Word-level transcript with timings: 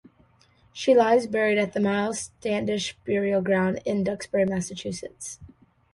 She 0.73 0.95
lies 0.95 1.27
buried 1.27 1.59
at 1.59 1.73
the 1.73 1.79
Miles 1.79 2.19
Standish 2.39 2.97
Burial 3.05 3.43
Ground 3.43 3.83
in 3.85 4.03
Duxbury, 4.03 4.45
Massachusetts. 4.45 5.39